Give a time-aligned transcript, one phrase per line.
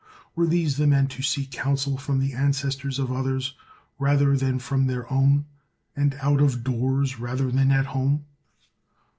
[0.35, 3.53] Were these the men to seek counsel from the ancestora of others
[3.99, 5.45] rather than from their own?
[5.95, 8.25] and out of doors rather than at home?